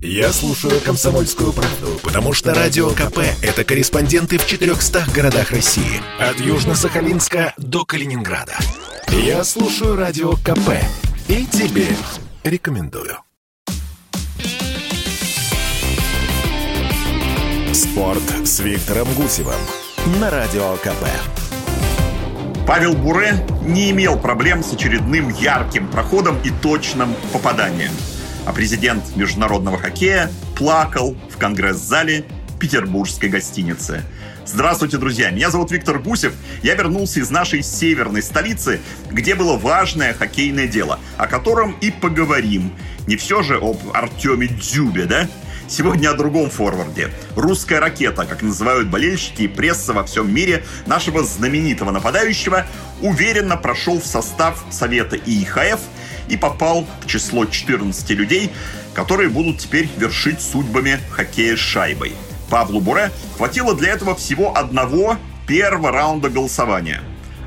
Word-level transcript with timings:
Я 0.00 0.32
слушаю 0.32 0.80
«Комсомольскую 0.80 1.52
правду», 1.52 1.98
потому 2.04 2.32
что 2.32 2.54
«Радио 2.54 2.90
КП»— 2.90 3.18
это 3.42 3.64
корреспонденты 3.64 4.38
в 4.38 4.46
400 4.46 5.06
городах 5.12 5.50
России. 5.50 6.00
От 6.20 6.36
Южно-Сахалинска 6.36 7.52
до 7.56 7.84
Калининграда. 7.84 8.56
Я 9.08 9.42
слушаю 9.42 9.96
«Радио 9.96 10.34
КП» 10.34 10.70
и 11.26 11.44
тебе 11.46 11.88
рекомендую. 12.44 13.18
Спорт 17.72 18.22
с 18.44 18.60
Виктором 18.60 19.08
Гусевым 19.14 19.60
на 20.20 20.30
Радио 20.30 20.76
КП. 20.76 21.08
Павел 22.68 22.94
Буре 22.94 23.44
не 23.62 23.90
имел 23.90 24.16
проблем 24.16 24.62
с 24.62 24.72
очередным 24.72 25.30
ярким 25.30 25.88
проходом 25.88 26.38
и 26.44 26.50
точным 26.50 27.16
попаданием– 27.32 27.90
а 28.48 28.52
президент 28.54 29.14
международного 29.14 29.76
хоккея 29.76 30.30
плакал 30.56 31.14
в 31.30 31.36
конгресс-зале 31.36 32.24
петербургской 32.58 33.28
гостиницы. 33.28 34.02
Здравствуйте, 34.46 34.96
друзья! 34.96 35.30
Меня 35.30 35.50
зовут 35.50 35.70
Виктор 35.70 35.98
Гусев. 35.98 36.32
Я 36.62 36.74
вернулся 36.74 37.20
из 37.20 37.28
нашей 37.28 37.62
северной 37.62 38.22
столицы, 38.22 38.80
где 39.10 39.34
было 39.34 39.58
важное 39.58 40.14
хоккейное 40.14 40.66
дело, 40.66 40.98
о 41.18 41.26
котором 41.26 41.72
и 41.82 41.90
поговорим. 41.90 42.72
Не 43.06 43.16
все 43.16 43.42
же 43.42 43.58
об 43.58 43.76
Артеме 43.92 44.48
Дзюбе, 44.48 45.04
да? 45.04 45.28
Сегодня 45.68 46.08
о 46.08 46.14
другом 46.14 46.48
форварде. 46.48 47.10
Русская 47.36 47.80
ракета, 47.80 48.24
как 48.24 48.40
называют 48.40 48.88
болельщики 48.88 49.42
и 49.42 49.48
пресса 49.48 49.92
во 49.92 50.04
всем 50.04 50.32
мире, 50.32 50.64
нашего 50.86 51.22
знаменитого 51.22 51.90
нападающего, 51.90 52.66
уверенно 53.02 53.58
прошел 53.58 54.00
в 54.00 54.06
состав 54.06 54.64
Совета 54.70 55.16
ИИХФ 55.16 55.80
и 56.28 56.36
попал 56.36 56.86
в 57.00 57.06
число 57.06 57.44
14 57.44 58.10
людей, 58.10 58.50
которые 58.94 59.28
будут 59.28 59.58
теперь 59.58 59.88
вершить 59.96 60.40
судьбами 60.40 60.98
хоккея 61.10 61.56
с 61.56 61.60
шайбой. 61.60 62.12
Павлу 62.50 62.80
Буре 62.80 63.10
хватило 63.36 63.74
для 63.74 63.90
этого 63.90 64.14
всего 64.14 64.56
одного 64.56 65.16
первого 65.46 65.92
раунда 65.92 66.30
голосования. 66.30 67.02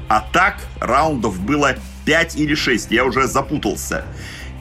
А 0.07 0.21
так 0.33 0.57
раундов 0.79 1.39
было 1.39 1.75
5 2.05 2.35
или 2.35 2.55
6, 2.55 2.91
я 2.91 3.05
уже 3.05 3.27
запутался. 3.27 4.05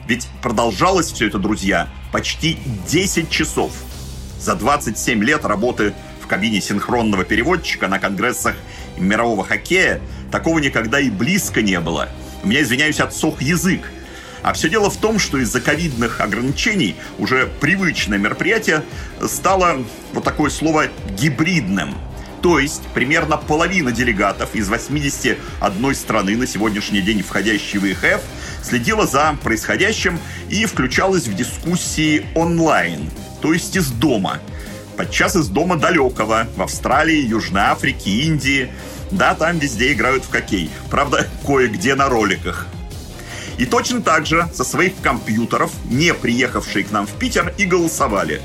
Ведь 0.07 0.27
продолжалось 0.41 1.11
все 1.11 1.27
это, 1.27 1.37
друзья, 1.37 1.87
почти 2.11 2.57
10 2.87 3.29
часов. 3.29 3.71
За 4.39 4.55
27 4.55 5.23
лет 5.23 5.45
работы 5.45 5.93
в 6.21 6.27
кабине 6.27 6.61
синхронного 6.61 7.23
переводчика 7.23 7.87
на 7.87 7.99
конгрессах 7.99 8.55
мирового 8.97 9.43
хоккея 9.43 10.01
такого 10.31 10.59
никогда 10.59 10.99
и 10.99 11.09
близко 11.09 11.61
не 11.61 11.79
было. 11.79 12.09
У 12.43 12.47
меня, 12.47 12.61
извиняюсь, 12.61 12.99
отсох 12.99 13.41
язык– 13.41 13.81
а 14.43 14.53
все 14.53 14.69
дело 14.69 14.89
в 14.89 14.97
том, 14.97 15.19
что 15.19 15.37
из-за 15.37 15.61
ковидных 15.61 16.21
ограничений 16.21 16.95
уже 17.17 17.49
привычное 17.59 18.17
мероприятие 18.17 18.83
стало 19.25 19.83
вот 20.13 20.23
такое 20.23 20.49
слово 20.49 20.87
гибридным. 21.17 21.95
То 22.41 22.57
есть 22.57 22.81
примерно 22.93 23.37
половина 23.37 23.91
делегатов 23.91 24.55
из 24.55 24.67
81 24.67 25.95
страны 25.95 26.35
на 26.37 26.47
сегодняшний 26.47 27.01
день 27.01 27.21
входящей 27.21 27.77
в 27.79 27.85
ИХФ 27.85 28.21
следила 28.63 29.05
за 29.05 29.37
происходящим 29.43 30.19
и 30.49 30.65
включалась 30.65 31.27
в 31.27 31.35
дискуссии 31.35 32.25
онлайн, 32.35 33.09
то 33.41 33.53
есть 33.53 33.75
из 33.75 33.91
дома. 33.91 34.39
Подчас 34.97 35.35
из 35.35 35.47
дома 35.47 35.77
далекого, 35.77 36.47
в 36.55 36.61
Австралии, 36.61 37.25
Южной 37.25 37.61
Африке, 37.61 38.09
Индии. 38.09 38.71
Да, 39.09 39.35
там 39.35 39.57
везде 39.57 39.93
играют 39.93 40.25
в 40.25 40.31
хоккей. 40.31 40.69
Правда, 40.89 41.27
кое-где 41.45 41.95
на 41.95 42.09
роликах. 42.09 42.67
И 43.61 43.65
точно 43.67 44.01
так 44.01 44.25
же 44.25 44.49
со 44.55 44.63
своих 44.63 44.93
компьютеров, 45.03 45.71
не 45.87 46.15
приехавшие 46.15 46.83
к 46.83 46.89
нам 46.89 47.05
в 47.05 47.11
Питер, 47.11 47.53
и 47.59 47.65
голосовали 47.65 48.41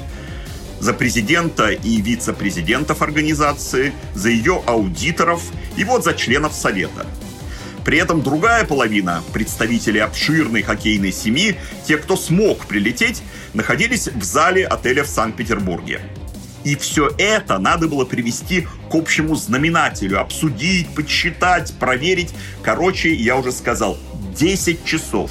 за 0.78 0.92
президента 0.92 1.70
и 1.70 2.02
вице-президентов 2.02 3.00
организации, 3.00 3.94
за 4.12 4.28
ее 4.28 4.62
аудиторов 4.66 5.42
и 5.78 5.84
вот 5.84 6.04
за 6.04 6.12
членов 6.12 6.52
совета. 6.52 7.06
При 7.82 7.96
этом 7.96 8.20
другая 8.20 8.66
половина, 8.66 9.22
представители 9.32 9.96
обширной 9.96 10.60
хоккейной 10.60 11.12
семьи, 11.12 11.56
те, 11.86 11.96
кто 11.96 12.14
смог 12.14 12.66
прилететь, 12.66 13.22
находились 13.54 14.08
в 14.08 14.22
зале 14.22 14.66
отеля 14.66 15.02
в 15.02 15.08
Санкт-Петербурге. 15.08 16.02
И 16.62 16.76
все 16.76 17.10
это 17.16 17.58
надо 17.58 17.88
было 17.88 18.04
привести 18.04 18.68
к 18.90 18.94
общему 18.94 19.34
знаменателю, 19.34 20.20
обсудить, 20.20 20.94
подсчитать, 20.94 21.72
проверить. 21.78 22.34
Короче, 22.62 23.14
я 23.14 23.36
уже 23.36 23.52
сказал, 23.52 23.96
10 24.36 24.84
часов. 24.84 25.30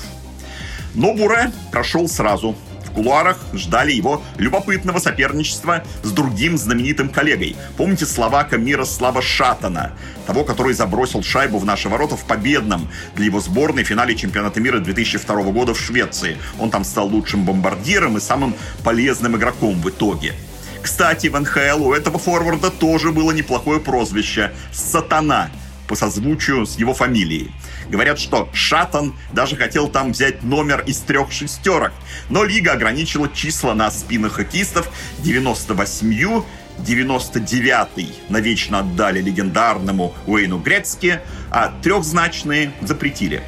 Но 0.93 1.13
Буре 1.13 1.51
прошел 1.71 2.07
сразу. 2.07 2.55
В 2.85 2.91
кулуарах 2.91 3.38
ждали 3.53 3.91
его 3.91 4.21
любопытного 4.38 4.99
соперничества 4.99 5.83
с 6.03 6.11
другим 6.11 6.57
знаменитым 6.57 7.09
коллегой. 7.09 7.57
Помните 7.75 8.05
словака 8.05 8.57
Мирослава 8.57 9.21
Шатана, 9.21 9.91
того, 10.25 10.45
который 10.45 10.73
забросил 10.73 11.21
шайбу 11.21 11.57
в 11.57 11.65
наши 11.65 11.89
ворота 11.89 12.15
в 12.15 12.23
победном 12.23 12.88
для 13.15 13.25
его 13.25 13.41
сборной 13.41 13.83
финале 13.83 14.15
чемпионата 14.15 14.61
мира 14.61 14.79
2002 14.79 15.44
года 15.51 15.73
в 15.73 15.79
Швеции. 15.79 16.38
Он 16.57 16.69
там 16.69 16.85
стал 16.85 17.07
лучшим 17.07 17.44
бомбардиром 17.44 18.17
и 18.17 18.21
самым 18.21 18.55
полезным 18.85 19.35
игроком 19.35 19.81
в 19.81 19.89
итоге. 19.89 20.33
Кстати, 20.81 21.27
в 21.27 21.38
НХЛ 21.38 21.83
у 21.83 21.94
этого 21.94 22.17
форварда 22.17 22.71
тоже 22.71 23.11
было 23.11 23.31
неплохое 23.31 23.81
прозвище 23.81 24.53
«Сатана», 24.71 25.49
по 25.88 25.96
созвучию 25.96 26.66
с 26.66 26.78
его 26.78 26.94
фамилией. 26.94 27.51
Говорят, 27.90 28.19
что 28.19 28.50
Шаттон 28.53 29.16
даже 29.34 29.56
хотел 29.56 29.88
там 29.88 30.12
взять 30.12 30.44
номер 30.44 30.84
из 30.85 31.00
трех 31.00 31.31
шестерок, 31.31 31.91
но 32.29 32.44
лига 32.44 32.73
ограничила 32.73 33.29
числа 33.29 33.73
на 33.73 33.91
спинах 33.91 34.34
хоккеистов 34.34 34.90
98 35.19 36.44
99-й 36.79 38.13
навечно 38.29 38.79
отдали 38.79 39.22
легендарному 39.22 40.13
Уэйну 40.28 40.59
Грецки, 40.59 41.22
а 41.50 41.74
трехзначные 41.81 42.74
запретили. 42.81 43.41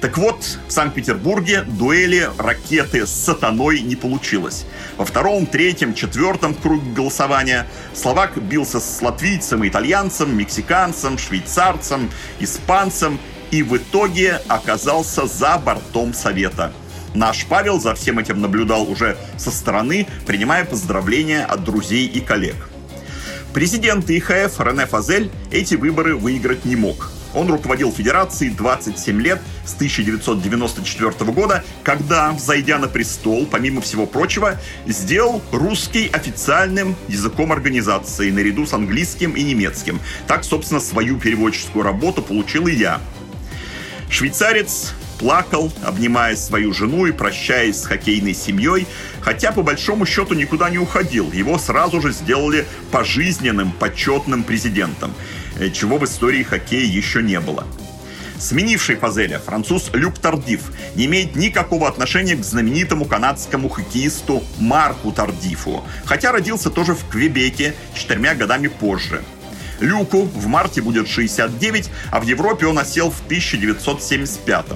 Так 0.00 0.16
вот, 0.16 0.58
в 0.68 0.72
Санкт-Петербурге 0.72 1.62
дуэли 1.62 2.30
ракеты 2.38 3.04
с 3.04 3.10
сатаной 3.10 3.80
не 3.80 3.96
получилось. 3.96 4.64
Во 4.96 5.04
втором, 5.04 5.44
третьем, 5.46 5.92
четвертом 5.92 6.54
круге 6.54 6.92
голосования 6.92 7.66
словак 7.94 8.40
бился 8.40 8.78
с 8.78 9.02
латвийцем, 9.02 9.66
итальянцем, 9.66 10.36
мексиканцем, 10.36 11.18
швейцарцем, 11.18 12.10
испанцем 12.38 13.18
и 13.50 13.64
в 13.64 13.76
итоге 13.76 14.40
оказался 14.46 15.26
за 15.26 15.58
бортом 15.58 16.14
Совета. 16.14 16.72
Наш 17.14 17.46
Павел 17.46 17.80
за 17.80 17.94
всем 17.96 18.20
этим 18.20 18.40
наблюдал 18.40 18.88
уже 18.88 19.16
со 19.36 19.50
стороны, 19.50 20.06
принимая 20.26 20.64
поздравления 20.64 21.44
от 21.44 21.64
друзей 21.64 22.06
и 22.06 22.20
коллег. 22.20 22.68
Президент 23.52 24.08
ИХФ 24.08 24.60
Рене 24.60 24.86
Фазель 24.86 25.30
эти 25.50 25.74
выборы 25.74 26.14
выиграть 26.14 26.64
не 26.64 26.76
мог– 26.76 27.10
он 27.34 27.50
руководил 27.50 27.92
федерацией 27.92 28.50
27 28.50 29.20
лет 29.20 29.40
с 29.64 29.74
1994 29.74 31.32
года, 31.32 31.64
когда, 31.82 32.32
взойдя 32.32 32.78
на 32.78 32.88
престол, 32.88 33.46
помимо 33.46 33.80
всего 33.80 34.06
прочего, 34.06 34.58
сделал 34.86 35.42
русский 35.52 36.08
официальным 36.12 36.96
языком 37.08 37.52
организации 37.52 38.30
наряду 38.30 38.66
с 38.66 38.72
английским 38.72 39.32
и 39.32 39.42
немецким. 39.42 40.00
Так, 40.26 40.44
собственно, 40.44 40.80
свою 40.80 41.18
переводческую 41.18 41.84
работу 41.84 42.22
получил 42.22 42.66
и 42.66 42.72
я. 42.72 43.00
Швейцарец 44.10 44.94
плакал, 45.18 45.72
обнимая 45.84 46.36
свою 46.36 46.72
жену 46.72 47.06
и 47.06 47.12
прощаясь 47.12 47.80
с 47.80 47.86
хоккейной 47.86 48.34
семьей, 48.34 48.86
хотя 49.20 49.52
по 49.52 49.62
большому 49.62 50.06
счету 50.06 50.34
никуда 50.34 50.70
не 50.70 50.78
уходил. 50.78 51.30
Его 51.32 51.58
сразу 51.58 52.00
же 52.00 52.12
сделали 52.12 52.66
пожизненным 52.90 53.72
почетным 53.72 54.44
президентом, 54.44 55.12
чего 55.72 55.98
в 55.98 56.04
истории 56.04 56.42
хоккея 56.42 56.84
еще 56.84 57.22
не 57.22 57.40
было. 57.40 57.66
Сменивший 58.38 58.96
Фазеля, 58.96 59.40
француз 59.40 59.90
Люк 59.92 60.18
Тардиф, 60.18 60.70
не 60.94 61.06
имеет 61.06 61.34
никакого 61.34 61.88
отношения 61.88 62.36
к 62.36 62.44
знаменитому 62.44 63.04
канадскому 63.04 63.68
хоккеисту 63.68 64.44
Марку 64.58 65.10
Тардифу, 65.12 65.82
хотя 66.04 66.30
родился 66.30 66.70
тоже 66.70 66.94
в 66.94 67.08
Квебеке 67.08 67.74
четырьмя 67.94 68.34
годами 68.34 68.68
позже– 68.68 69.22
Люку 69.80 70.24
в 70.24 70.46
марте 70.46 70.82
будет 70.82 71.08
69, 71.08 71.90
а 72.10 72.20
в 72.20 72.24
Европе 72.24 72.66
он 72.66 72.78
осел 72.78 73.10
в 73.10 73.20
1975. 73.26 74.66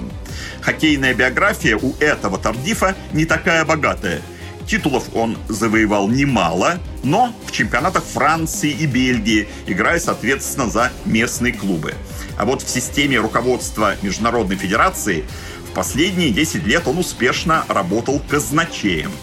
Хоккейная 0.61 1.13
биография 1.13 1.77
у 1.77 1.93
этого 1.99 2.37
Тардифа 2.37 2.95
не 3.11 3.25
такая 3.25 3.65
богатая. 3.65 4.21
Титулов 4.67 5.15
он 5.15 5.37
завоевал 5.47 6.07
немало, 6.07 6.79
но 7.03 7.33
в 7.45 7.51
чемпионатах 7.51 8.03
Франции 8.03 8.71
и 8.71 8.85
Бельгии, 8.85 9.47
играя, 9.67 9.99
соответственно, 9.99 10.69
за 10.69 10.91
местные 11.05 11.53
клубы. 11.53 11.93
А 12.37 12.45
вот 12.45 12.61
в 12.61 12.69
системе 12.69 13.19
руководства 13.19 13.95
Международной 14.01 14.55
Федерации 14.55 15.25
в 15.69 15.73
последние 15.73 16.31
10 16.31 16.65
лет 16.65 16.87
он 16.87 16.97
успешно 16.97 17.65
работал 17.67 18.21
казначеем– 18.29 19.11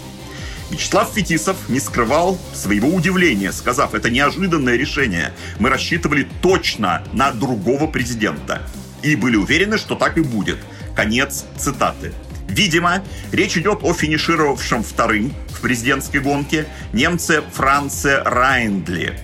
Вячеслав 0.71 1.11
Фетисов 1.13 1.57
не 1.67 1.81
скрывал 1.81 2.39
своего 2.53 2.87
удивления, 2.87 3.51
сказав, 3.51 3.93
это 3.93 4.09
неожиданное 4.09 4.77
решение. 4.77 5.33
Мы 5.59 5.69
рассчитывали 5.69 6.27
точно 6.41 7.03
на 7.11 7.31
другого 7.31 7.87
президента. 7.87 8.61
И 9.03 9.17
были 9.17 9.35
уверены, 9.35 9.77
что 9.77 9.95
так 9.95 10.17
и 10.17 10.21
будет. 10.21 10.59
Конец 10.95 11.45
цитаты. 11.57 12.13
Видимо, 12.47 13.03
речь 13.31 13.57
идет 13.57 13.79
о 13.83 13.93
финишировавшем 13.93 14.83
вторым 14.83 15.33
в 15.49 15.61
президентской 15.61 16.17
гонке 16.17 16.65
немце 16.93 17.43
Франце 17.53 18.21
Райндли. 18.23 19.17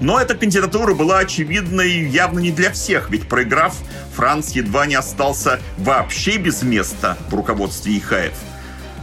Но 0.00 0.20
эта 0.20 0.34
кандидатура 0.34 0.94
была 0.94 1.18
очевидной 1.18 2.08
явно 2.08 2.38
не 2.38 2.52
для 2.52 2.70
всех, 2.70 3.10
ведь 3.10 3.28
проиграв, 3.28 3.74
Франц 4.14 4.50
едва 4.52 4.86
не 4.86 4.94
остался 4.94 5.60
вообще 5.76 6.36
без 6.36 6.62
места 6.62 7.18
в 7.30 7.34
руководстве 7.34 7.98
ИХФ. 7.98 8.32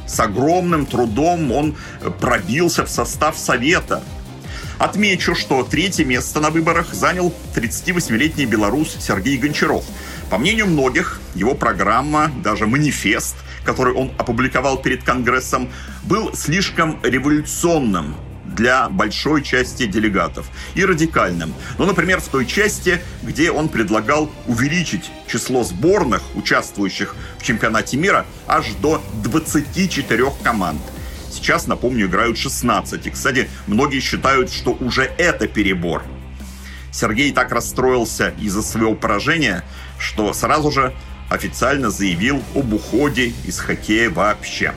С 0.07 0.19
огромным 0.19 0.85
трудом 0.85 1.51
он 1.51 1.75
пробился 2.19 2.85
в 2.85 2.89
состав 2.89 3.37
Совета. 3.37 4.03
Отмечу, 4.77 5.35
что 5.35 5.63
третье 5.63 6.03
место 6.03 6.41
на 6.41 6.49
выборах 6.49 6.93
занял 6.93 7.33
38-летний 7.55 8.45
белорус 8.45 8.97
Сергей 8.99 9.37
Гончаров. 9.37 9.85
По 10.29 10.37
мнению 10.37 10.67
многих, 10.67 11.21
его 11.33 11.55
программа, 11.55 12.29
даже 12.43 12.67
манифест, 12.67 13.35
который 13.63 13.93
он 13.93 14.11
опубликовал 14.17 14.77
перед 14.77 15.03
Конгрессом, 15.03 15.69
был 16.03 16.35
слишком 16.35 16.99
революционным 17.03 18.15
для 18.45 18.89
большой 18.89 19.43
части 19.43 19.85
делегатов 19.85 20.47
и 20.75 20.83
радикальным. 20.83 21.53
Ну, 21.77 21.85
например, 21.85 22.19
в 22.19 22.27
той 22.27 22.45
части, 22.45 23.01
где 23.23 23.51
он 23.51 23.69
предлагал 23.69 24.29
увеличить 24.45 25.09
число 25.27 25.63
сборных, 25.63 26.21
участвующих 26.35 27.15
в 27.39 27.43
чемпионате 27.43 27.97
мира, 27.97 28.25
аж 28.47 28.67
до 28.81 29.01
24 29.23 30.25
команд. 30.43 30.81
Сейчас, 31.35 31.67
напомню, 31.67 32.05
играют 32.05 32.37
16. 32.37 33.05
И, 33.05 33.09
кстати, 33.09 33.49
многие 33.67 33.99
считают, 33.99 34.51
что 34.51 34.71
уже 34.71 35.11
это 35.17 35.47
перебор. 35.47 36.03
Сергей 36.91 37.33
так 37.33 37.51
расстроился 37.51 38.33
из-за 38.39 38.61
своего 38.61 38.95
поражения, 38.95 39.63
что 39.99 40.31
сразу 40.33 40.71
же 40.71 40.93
официально 41.29 41.89
заявил 41.89 42.41
об 42.55 42.73
уходе 42.73 43.33
из 43.43 43.59
хоккея 43.59 44.09
вообще. 44.09 44.73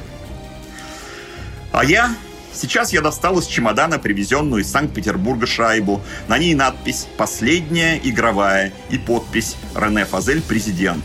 А 1.73 1.85
я 1.85 2.15
Сейчас 2.53 2.93
я 2.93 3.03
достал 3.03 3.39
из 3.39 3.47
чемодана 3.47 4.01
привезенную 4.01 4.63
из 4.63 4.71
Санкт-Петербурга 4.71 5.47
шайбу. 5.47 6.03
На 6.27 6.39
ней 6.39 6.55
надпись 6.55 7.07
«Последняя 7.17 8.01
игровая» 8.03 8.73
и 8.91 8.99
подпись 8.99 9.55
«Рене 9.77 10.05
Фазель, 10.05 10.43
президент». 10.43 11.05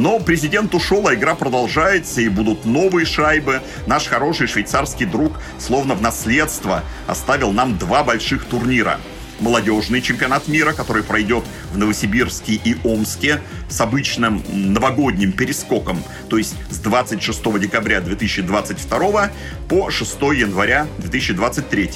Но 0.00 0.18
президент 0.18 0.74
ушел, 0.74 1.08
а 1.08 1.14
игра 1.14 1.34
продолжается, 1.34 2.22
и 2.22 2.30
будут 2.30 2.64
новые 2.64 3.04
шайбы. 3.04 3.60
Наш 3.86 4.06
хороший 4.06 4.46
швейцарский 4.46 5.04
друг, 5.04 5.34
словно 5.58 5.94
в 5.94 6.00
наследство, 6.00 6.82
оставил 7.06 7.52
нам 7.52 7.76
два 7.76 8.02
больших 8.02 8.46
турнира– 8.46 8.98
молодежный 9.40 10.00
чемпионат 10.00 10.48
мира, 10.48 10.72
который 10.72 11.02
пройдет 11.02 11.44
в 11.72 11.76
Новосибирске 11.76 12.54
и 12.54 12.76
Омске 12.82 13.40
с 13.68 13.78
обычным 13.80 14.42
новогодним 14.50 15.32
перескоком, 15.32 16.02
то 16.30 16.38
есть 16.38 16.54
с 16.70 16.78
26 16.78 17.60
декабря 17.60 18.00
2022 18.00 19.30
по 19.68 19.90
6 19.90 20.22
января 20.34 20.86
2023, 20.96 21.90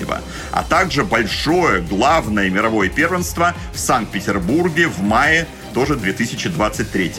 а 0.52 0.62
также 0.62 1.04
большое 1.04 1.80
главное 1.80 2.50
мировое 2.50 2.90
первенство 2.90 3.54
в 3.72 3.78
Санкт-Петербурге 3.78 4.88
в 4.88 5.00
мае 5.00 5.46
тоже 5.72 5.96
2023. 5.96 7.12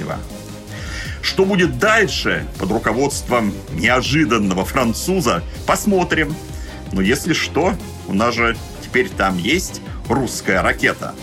Что 1.25 1.43
будет 1.43 1.79
дальше 1.79 2.45
под 2.59 2.71
руководством 2.71 3.51
неожиданного 3.73 4.63
француза, 4.63 5.43
посмотрим. 5.65 6.35
Но 6.91 7.01
если 7.01 7.33
что, 7.33 7.73
у 8.07 8.13
нас 8.13 8.35
же 8.35 8.55
теперь 8.83 9.09
там 9.09 9.39
есть 9.39 9.81
русская 10.07 10.61
ракета. 10.61 11.15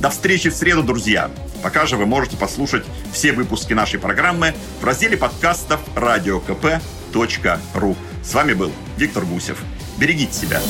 До 0.00 0.10
встречи 0.10 0.50
в 0.50 0.54
среду, 0.54 0.82
друзья! 0.82 1.30
Пока 1.62 1.86
же 1.86 1.96
вы 1.96 2.04
можете 2.04 2.36
послушать 2.36 2.84
все 3.10 3.32
выпуски 3.32 3.72
нашей 3.72 3.98
программы 3.98 4.54
в 4.82 4.84
разделе 4.84 5.16
подкастов 5.16 5.80
радиокп.ру. 5.96 7.96
С 8.22 8.34
вами 8.34 8.52
был 8.52 8.70
Виктор 8.98 9.24
Гусев. 9.24 9.62
Берегите 9.96 10.34
себя. 10.34 10.60